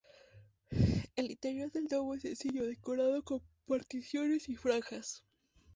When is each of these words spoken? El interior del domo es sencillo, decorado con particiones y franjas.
El 1.15 1.29
interior 1.29 1.71
del 1.71 1.87
domo 1.87 2.15
es 2.15 2.23
sencillo, 2.23 2.65
decorado 2.65 3.21
con 3.23 3.43
particiones 3.67 4.49
y 4.49 4.55
franjas. 4.55 5.23